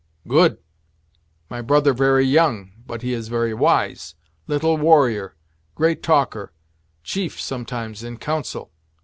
[0.27, 0.57] "Good!
[1.47, 4.15] My brother very young but he is very wise.
[4.47, 5.35] Little warrior
[5.75, 6.51] great talker.
[7.03, 8.71] Chief, sometimes, in council."